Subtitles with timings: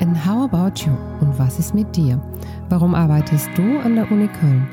[0.00, 0.92] And how about you?
[1.20, 2.20] Und was ist mit dir?
[2.68, 4.64] Warum arbeitest du an der Uni Köln?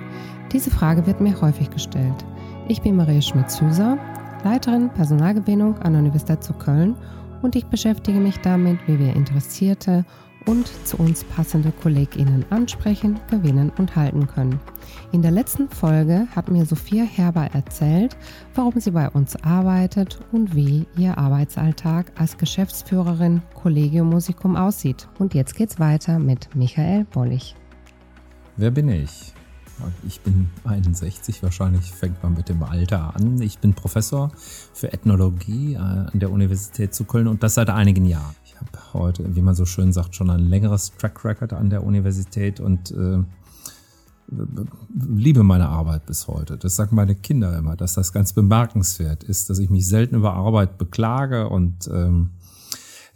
[0.51, 2.23] Diese Frage wird mir häufig gestellt.
[2.67, 3.97] Ich bin Maria Schmidt-Süßer,
[4.43, 6.95] Leiterin Personalgewinnung an der Universität zu Köln
[7.41, 10.05] und ich beschäftige mich damit, wie wir Interessierte
[10.45, 14.59] und zu uns passende KollegInnen ansprechen, gewinnen und halten können.
[15.11, 18.15] In der letzten Folge hat mir Sophia Herber erzählt,
[18.53, 25.07] warum sie bei uns arbeitet und wie ihr Arbeitsalltag als Geschäftsführerin Collegium Musicum aussieht.
[25.19, 27.55] Und jetzt geht's weiter mit Michael Bollig.
[28.57, 29.33] Wer bin ich?
[30.07, 33.41] Ich bin 61, wahrscheinlich fängt man mit dem Alter an.
[33.41, 34.31] Ich bin Professor
[34.73, 38.35] für Ethnologie äh, an der Universität zu Köln und das seit einigen Jahren.
[38.95, 42.91] Heute, wie man so schön sagt, schon ein längeres Track Record an der Universität und
[42.91, 43.23] äh,
[44.93, 46.57] liebe meine Arbeit bis heute.
[46.57, 50.33] Das sagen meine Kinder immer, dass das ganz bemerkenswert ist, dass ich mich selten über
[50.33, 52.31] Arbeit beklage und ähm,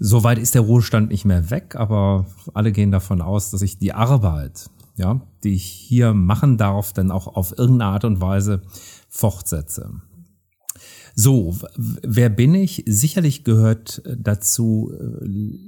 [0.02, 3.92] Soweit ist der Ruhestand nicht mehr weg, aber alle gehen davon aus, dass ich die
[3.92, 8.62] Arbeit, ja, die ich hier machen darf, dann auch auf irgendeine Art und Weise
[9.10, 10.02] fortsetze.
[11.16, 12.84] So, wer bin ich?
[12.88, 15.26] Sicherlich gehört äh, dazu äh,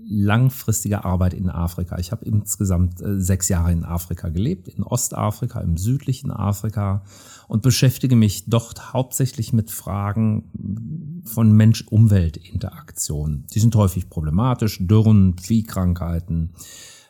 [0.08, 1.98] langfristige Arbeit in Afrika.
[2.00, 7.04] Ich habe insgesamt äh, sechs Jahre in Afrika gelebt, in Ostafrika, im südlichen Afrika
[7.48, 13.46] und beschäftige mich dort hauptsächlich mit Fragen von Mensch-Umwelt-Interaktion.
[13.54, 16.52] Die sind häufig problematisch, Dürren, Viehkrankheiten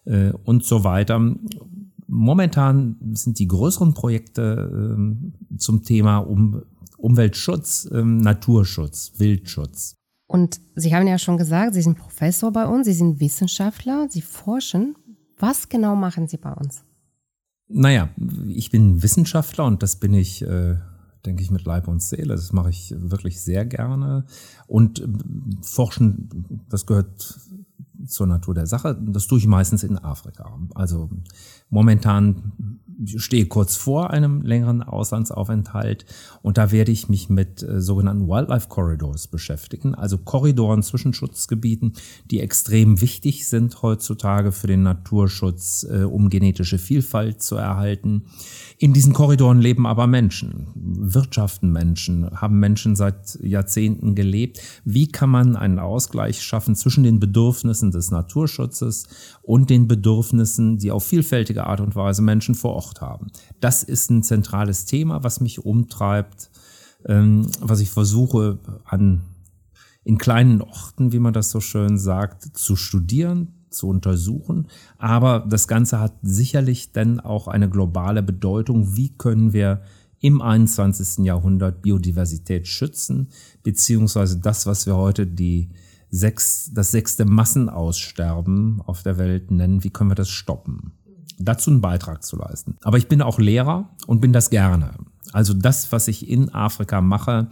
[0.06, 1.36] äh, und so weiter.
[2.08, 6.64] Momentan sind die größeren Projekte äh, zum Thema um
[7.02, 9.96] Umweltschutz, ähm, Naturschutz, Wildschutz.
[10.28, 14.22] Und Sie haben ja schon gesagt, Sie sind Professor bei uns, Sie sind Wissenschaftler, Sie
[14.22, 14.96] forschen.
[15.38, 16.84] Was genau machen Sie bei uns?
[17.68, 18.10] Naja,
[18.48, 20.78] ich bin Wissenschaftler und das bin ich, äh,
[21.26, 22.36] denke ich, mit Leib und Seele.
[22.36, 24.26] Das mache ich wirklich sehr gerne.
[24.68, 25.08] Und äh,
[25.62, 27.40] Forschen, das gehört
[28.08, 28.98] zur Natur der Sache.
[29.02, 30.58] Das tue ich meistens in Afrika.
[30.76, 31.10] Also
[31.70, 32.80] momentan
[33.18, 36.06] stehe kurz vor einem längeren Auslandsaufenthalt
[36.42, 41.94] und da werde ich mich mit äh, sogenannten Wildlife Corridors beschäftigen, also Korridoren zwischen Schutzgebieten,
[42.30, 48.25] die extrem wichtig sind heutzutage für den Naturschutz, äh, um genetische Vielfalt zu erhalten.
[48.78, 54.59] In diesen Korridoren leben aber Menschen, wirtschaften Menschen, haben Menschen seit Jahrzehnten gelebt.
[54.84, 59.08] Wie kann man einen Ausgleich schaffen zwischen den Bedürfnissen des Naturschutzes
[59.42, 63.28] und den Bedürfnissen, die auf vielfältige Art und Weise Menschen vor Ort haben?
[63.62, 66.52] Das ist ein zentrales Thema, was mich umtreibt,
[67.06, 69.22] ähm, was ich versuche an
[70.03, 74.68] in kleinen Orten, wie man das so schön sagt, zu studieren, zu untersuchen.
[74.97, 78.96] Aber das Ganze hat sicherlich dann auch eine globale Bedeutung.
[78.96, 79.84] Wie können wir
[80.19, 81.25] im 21.
[81.25, 83.30] Jahrhundert Biodiversität schützen,
[83.63, 85.69] beziehungsweise das, was wir heute die
[86.09, 90.91] sechs, das sechste Massenaussterben auf der Welt nennen, wie können wir das stoppen?
[91.44, 92.78] Dazu einen Beitrag zu leisten.
[92.81, 94.91] Aber ich bin auch Lehrer und bin das gerne.
[95.34, 97.47] Also das, was ich in Afrika mache,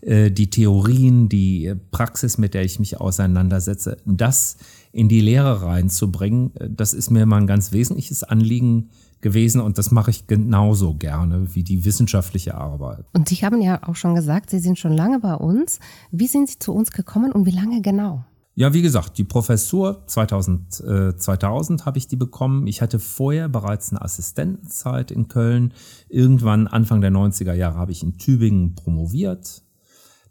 [0.00, 4.56] äh, die Theorien, die Praxis, mit der ich mich auseinandersetze, das
[4.92, 8.90] in die Lehre reinzubringen, das ist mir mal ein ganz wesentliches Anliegen
[9.20, 13.06] gewesen und das mache ich genauso gerne wie die wissenschaftliche Arbeit.
[13.14, 15.80] Und Sie haben ja auch schon gesagt, Sie sind schon lange bei uns.
[16.12, 18.24] Wie sind Sie zu uns gekommen und wie lange genau?
[18.56, 22.68] Ja, wie gesagt, die Professur 2000, äh, 2000 habe ich die bekommen.
[22.68, 25.74] Ich hatte vorher bereits eine Assistentenzeit in Köln.
[26.08, 29.62] Irgendwann Anfang der 90er Jahre habe ich in Tübingen promoviert.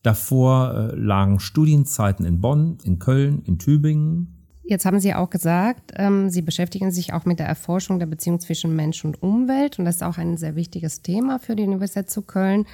[0.04, 4.34] Davor äh, lagen Studienzeiten in Bonn, in Köln, in Tübingen.
[4.66, 8.40] Jetzt haben Sie auch gesagt, ähm, Sie beschäftigen sich auch mit der Erforschung der Beziehung
[8.40, 9.80] zwischen Mensch und Umwelt.
[9.80, 12.66] Und das ist auch ein sehr wichtiges Thema für die Universität zu Köln.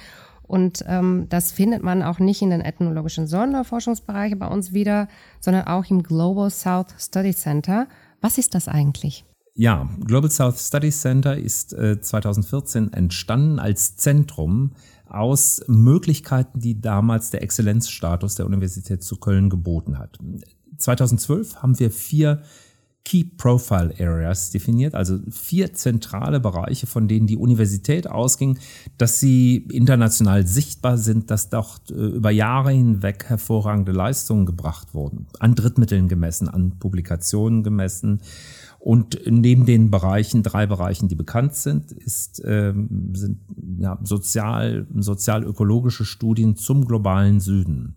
[0.50, 5.06] Und ähm, das findet man auch nicht in den ethnologischen Sonderforschungsbereichen bei uns wieder,
[5.38, 7.86] sondern auch im Global South Study Center.
[8.20, 9.24] Was ist das eigentlich?
[9.54, 14.72] Ja, Global South Study Center ist äh, 2014 entstanden als Zentrum
[15.08, 20.18] aus Möglichkeiten, die damals der Exzellenzstatus der Universität zu Köln geboten hat.
[20.78, 22.42] 2012 haben wir vier
[23.04, 28.58] Key Profile Areas definiert, also vier zentrale Bereiche, von denen die Universität ausging,
[28.98, 35.26] dass sie international sichtbar sind, dass dort äh, über Jahre hinweg hervorragende Leistungen gebracht wurden,
[35.38, 38.20] an Drittmitteln gemessen, an Publikationen gemessen.
[38.78, 43.40] Und neben den Bereichen, drei Bereichen, die bekannt sind, ist, ähm, sind
[43.78, 47.96] ja, sozial, sozial-ökologische Studien zum globalen Süden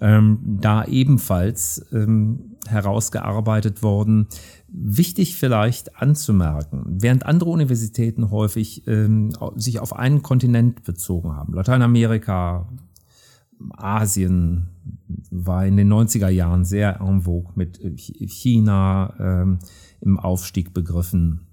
[0.00, 4.26] ähm, da ebenfalls ähm, herausgearbeitet worden.
[4.68, 12.68] Wichtig vielleicht anzumerken, während andere Universitäten häufig ähm, sich auf einen Kontinent bezogen haben, Lateinamerika,
[13.76, 14.68] Asien
[15.30, 19.58] war in den 90er Jahren sehr en vogue mit China ähm,
[20.00, 21.47] im Aufstieg begriffen.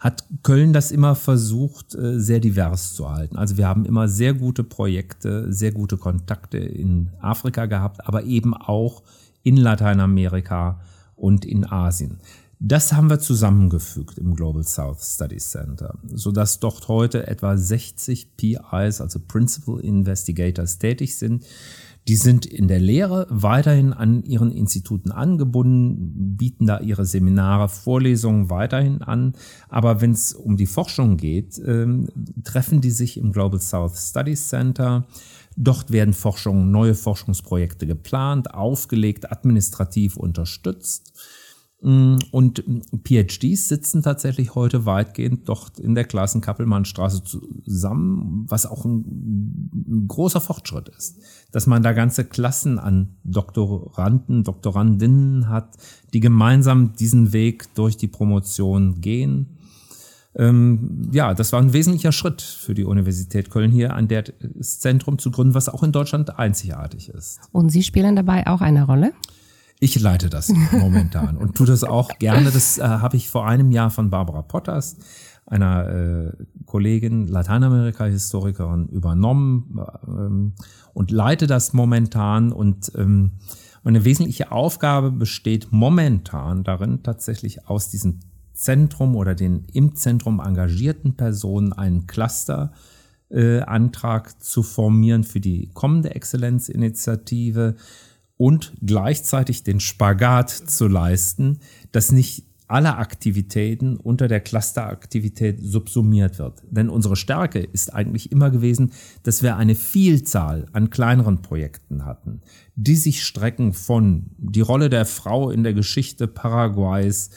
[0.00, 3.36] Hat Köln das immer versucht, äh, sehr divers zu halten.
[3.36, 8.54] Also wir haben immer sehr gute Projekte, sehr gute Kontakte in Afrika gehabt, aber eben
[8.54, 9.02] auch
[9.42, 10.80] in Lateinamerika
[11.16, 12.18] und in Asien.
[12.64, 19.00] Das haben wir zusammengefügt im Global South Studies Center, sodass dort heute etwa 60 PIs,
[19.00, 21.44] also Principal Investigators, tätig sind.
[22.08, 28.50] Die sind in der Lehre weiterhin an ihren Instituten angebunden, bieten da ihre Seminare, Vorlesungen
[28.50, 29.34] weiterhin an.
[29.68, 32.08] Aber wenn es um die Forschung geht, ähm,
[32.42, 35.06] treffen die sich im Global South Studies Center.
[35.56, 41.12] Dort werden Forschung, neue Forschungsprojekte geplant, aufgelegt, administrativ unterstützt.
[41.82, 42.62] Mm, und
[43.04, 50.40] PhDs sitzen tatsächlich heute weitgehend dort in der Klassen-Kappelmann-Straße zusammen, was auch ein, ein, großer
[50.40, 51.18] Fortschritt ist.
[51.50, 55.76] Dass man da ganze Klassen an Doktoranden, Doktorandinnen hat,
[56.12, 59.58] die gemeinsam diesen Weg durch die Promotion gehen.
[60.36, 64.78] Ähm, ja, das war ein wesentlicher Schritt für die Universität Köln hier, an der das
[64.78, 67.40] Zentrum zu gründen, was auch in Deutschland einzigartig ist.
[67.50, 69.12] Und Sie spielen dabei auch eine Rolle?
[69.82, 72.52] Ich leite das momentan und tue das auch gerne.
[72.52, 74.96] Das äh, habe ich vor einem Jahr von Barbara Potters,
[75.44, 76.32] einer äh,
[76.66, 80.52] Kollegin, Lateinamerika-Historikerin, übernommen ähm,
[80.94, 82.52] und leite das momentan.
[82.52, 83.32] Und ähm,
[83.82, 88.20] meine wesentliche Aufgabe besteht momentan darin, tatsächlich aus diesem
[88.52, 92.70] Zentrum oder den im Zentrum engagierten Personen einen Cluster
[93.30, 97.74] äh, Antrag zu formieren für die kommende Exzellenzinitiative
[98.42, 101.60] und gleichzeitig den Spagat zu leisten,
[101.92, 106.60] dass nicht alle Aktivitäten unter der Clusteraktivität subsumiert wird.
[106.68, 108.90] Denn unsere Stärke ist eigentlich immer gewesen,
[109.22, 112.40] dass wir eine Vielzahl an kleineren Projekten hatten,
[112.74, 117.30] die sich strecken von die Rolle der Frau in der Geschichte Paraguays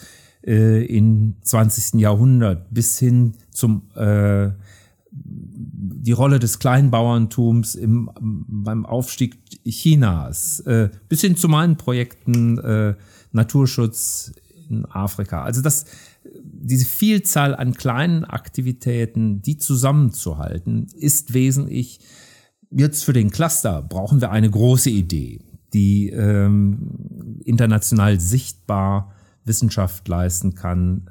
[0.43, 2.01] äh, im 20.
[2.01, 4.49] Jahrhundert bis hin zum äh,
[5.89, 12.95] die Rolle des Kleinbauerntums im, beim Aufstieg Chinas, äh, bis hin zu meinen Projekten äh,
[13.31, 14.33] Naturschutz
[14.69, 15.43] in Afrika.
[15.43, 15.85] Also das,
[16.43, 21.99] diese Vielzahl an kleinen Aktivitäten, die zusammenzuhalten, ist wesentlich.
[22.71, 25.41] Jetzt für den Cluster brauchen wir eine große Idee,
[25.73, 29.13] die ähm, international sichtbar
[29.45, 31.09] Wissenschaft leisten kann,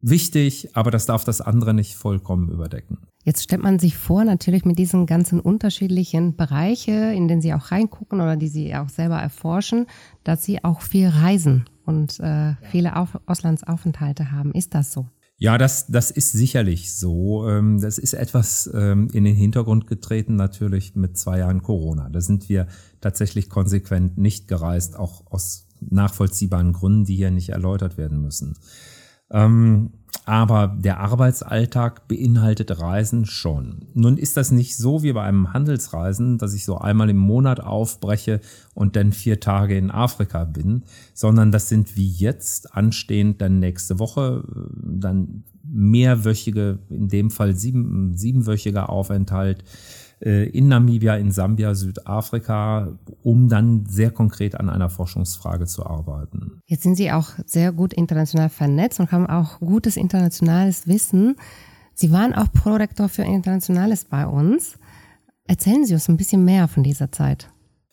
[0.00, 2.98] wichtig, aber das darf das andere nicht vollkommen überdecken.
[3.28, 7.70] Jetzt stellt man sich vor, natürlich mit diesen ganzen unterschiedlichen Bereiche, in denen Sie auch
[7.70, 9.84] reingucken oder die Sie auch selber erforschen,
[10.24, 14.52] dass Sie auch viel reisen und äh, viele Auf Auslandsaufenthalte haben.
[14.52, 15.08] Ist das so?
[15.36, 17.46] Ja, das, das ist sicherlich so.
[17.46, 22.08] Ähm, das ist etwas ähm, in den Hintergrund getreten, natürlich mit zwei Jahren Corona.
[22.08, 22.66] Da sind wir
[23.02, 28.56] tatsächlich konsequent nicht gereist, auch aus nachvollziehbaren Gründen, die hier nicht erläutert werden müssen.
[29.30, 29.90] Ähm,
[30.28, 33.86] aber der Arbeitsalltag beinhaltet Reisen schon.
[33.94, 37.60] Nun ist das nicht so wie bei einem Handelsreisen, dass ich so einmal im Monat
[37.60, 38.42] aufbreche
[38.74, 40.82] und dann vier Tage in Afrika bin,
[41.14, 44.44] sondern das sind wie jetzt anstehend dann nächste Woche
[44.82, 49.64] dann mehrwöchige, in dem Fall sieben, siebenwöchiger Aufenthalt äh,
[50.20, 56.60] in Namibia, in Sambia, Südafrika, um dann sehr konkret an einer Forschungsfrage zu arbeiten.
[56.66, 61.36] Jetzt sind Sie auch sehr gut international vernetzt und haben auch gutes internationales Wissen.
[61.94, 64.78] Sie waren auch Prorektor für Internationales bei uns.
[65.44, 67.50] Erzählen Sie uns ein bisschen mehr von dieser Zeit.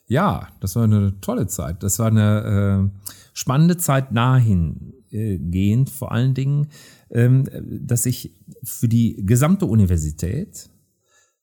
[0.08, 1.82] Ja, das war eine tolle Zeit.
[1.82, 6.68] Das war eine äh, spannende Zeit nahingehend, vor allen Dingen,
[7.10, 10.70] ähm, dass ich für die gesamte Universität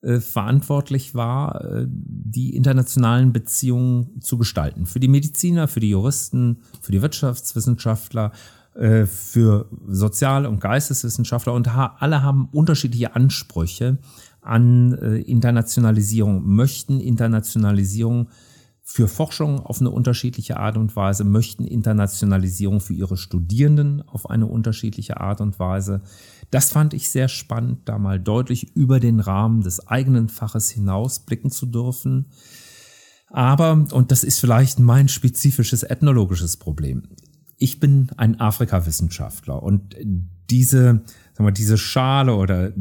[0.03, 4.85] äh, verantwortlich war, äh, die internationalen Beziehungen zu gestalten.
[4.85, 8.33] Für die Mediziner, für die Juristen, für die Wirtschaftswissenschaftler,
[8.75, 13.99] äh, für Sozial- und Geisteswissenschaftler und alle haben unterschiedliche Ansprüche
[14.41, 18.27] an Internationalisierung, möchten Internationalisierung
[18.85, 24.47] für Forschung auf eine unterschiedliche Art und Weise, möchten Internationalisierung für ihre Studierenden auf eine
[24.47, 26.03] unterschiedliche Art und Weise.
[26.51, 31.51] Das fand ich sehr spannend, da mal deutlich über den Rahmen des eigenen Faches hinausblicken
[31.51, 32.27] zu dürfen.
[33.29, 37.05] Aber, und das ist vielleicht mein spezifisches ethnologisches Problem,
[37.57, 39.95] ich bin ein Afrikawissenschaftler und
[40.51, 42.73] diese, sagen wir, diese Schale oder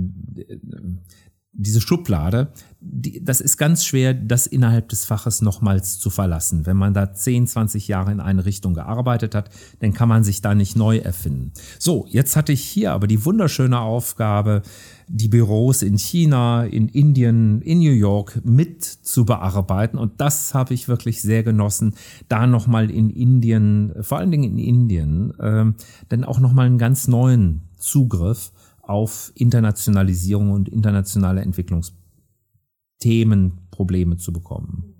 [1.53, 6.65] diese Schublade, die, das ist ganz schwer, das innerhalb des Faches nochmals zu verlassen.
[6.65, 10.41] Wenn man da 10, 20 Jahre in eine Richtung gearbeitet hat, dann kann man sich
[10.41, 11.51] da nicht neu erfinden.
[11.77, 14.61] So, jetzt hatte ich hier aber die wunderschöne Aufgabe,
[15.07, 19.97] die Büros in China, in Indien, in New York mit zu bearbeiten.
[19.97, 21.95] Und das habe ich wirklich sehr genossen,
[22.29, 25.65] da nochmal in Indien, vor allen Dingen in Indien, äh,
[26.07, 28.53] dann auch nochmal einen ganz neuen Zugriff
[28.91, 34.95] auf Internationalisierung und internationale Entwicklungsthemen, Probleme zu bekommen.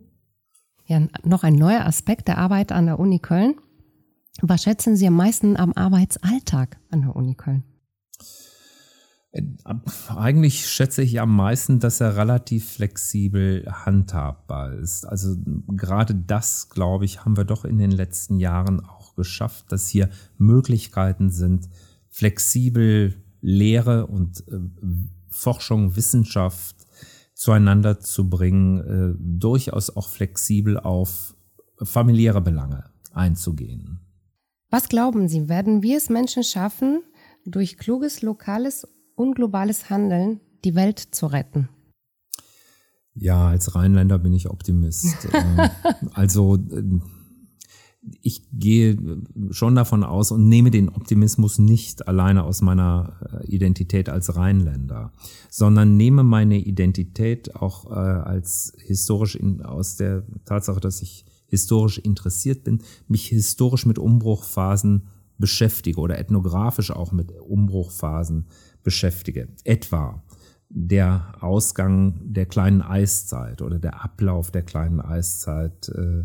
[0.86, 3.56] Ja, noch ein neuer Aspekt der Arbeit an der Uni Köln.
[4.42, 7.64] Was schätzen Sie am meisten am Arbeitsalltag an der Uni Köln?
[9.32, 9.44] Äh,
[10.16, 15.06] eigentlich schätze ich am meisten, dass er relativ flexibel handhabbar ist.
[15.06, 15.36] Also
[15.68, 20.10] gerade das, glaube ich, haben wir doch in den letzten Jahren auch geschafft, dass hier
[20.38, 21.70] Möglichkeiten sind,
[22.10, 24.60] flexibel Lehre und äh,
[25.30, 26.76] Forschung, Wissenschaft
[27.34, 31.36] zueinander zu bringen, äh, durchaus auch flexibel auf
[31.82, 34.00] familiäre Belange einzugehen.
[34.70, 37.04] Was glauben Sie, werden wir es Menschen schaffen,
[37.46, 41.70] durch kluges lokales und globales Handeln die Welt zu retten?
[43.14, 45.28] Ja, als Rheinländer bin ich Optimist.
[45.34, 45.70] Ähm,
[46.14, 46.84] also äh,
[48.22, 48.98] ich gehe
[49.52, 55.12] schon davon aus und nehme den Optimismus nicht alleine aus meiner äh, Identität als Rheinländer,
[55.50, 62.00] sondern nehme meine Identität auch äh, als historisch in, aus der Tatsache, dass ich historisch
[62.00, 68.48] interessiert bin, mich historisch mit Umbruchphasen beschäftige oder ethnografisch auch mit Umbruchphasen
[68.84, 69.50] beschäftige.
[69.64, 70.24] Etwa
[70.70, 76.24] der Ausgang der kleinen Eiszeit oder der Ablauf der kleinen Eiszeit äh,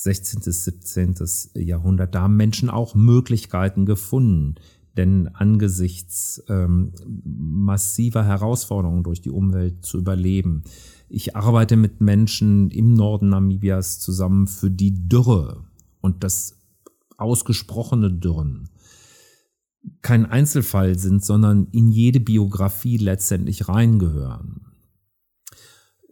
[0.00, 1.14] 16., 17.
[1.54, 2.14] Jahrhundert.
[2.14, 4.54] Da haben Menschen auch Möglichkeiten gefunden.
[4.96, 6.92] Denn angesichts ähm,
[7.24, 10.62] massiver Herausforderungen durch die Umwelt zu überleben.
[11.08, 15.64] Ich arbeite mit Menschen im Norden Namibias zusammen für die Dürre
[16.00, 16.56] und das
[17.16, 18.68] ausgesprochene Dürren
[20.02, 24.67] kein Einzelfall sind, sondern in jede Biografie letztendlich reingehören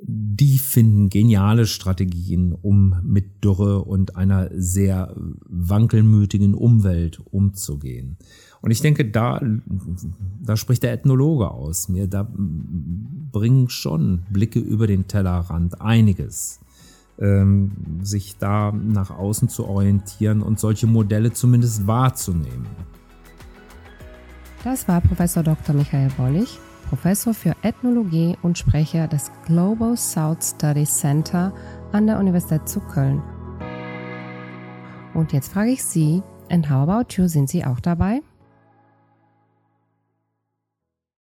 [0.09, 5.13] die finden geniale Strategien, um mit Dürre und einer sehr
[5.49, 8.17] wankelmütigen Umwelt umzugehen.
[8.63, 9.41] Und ich denke, da,
[10.45, 16.61] da spricht der Ethnologe aus mir, da bringen schon Blicke über den Tellerrand einiges,
[17.19, 17.73] ähm,
[18.03, 22.67] sich da nach außen zu orientieren und solche Modelle zumindest wahrzunehmen.
[24.63, 25.75] Das war Professor Dr.
[25.75, 31.53] Michael Bollig Professor für Ethnologie und Sprecher des Global South Studies Center
[31.93, 33.23] an der Universität zu Köln.
[35.15, 38.21] Und jetzt frage ich Sie, and how about you, sind Sie auch dabei?